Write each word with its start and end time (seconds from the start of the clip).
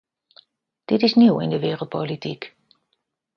Dit 0.85 1.01
is 1.01 1.13
nieuw 1.15 1.39
in 1.39 1.49
de 1.49 1.59
wereldpolitiek. 1.59 2.55